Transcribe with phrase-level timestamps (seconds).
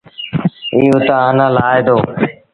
[0.75, 1.95] ايٚ اُت آنآ لآهي دو۔